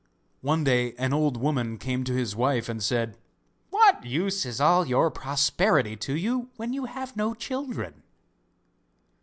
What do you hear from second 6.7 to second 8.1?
you have no children?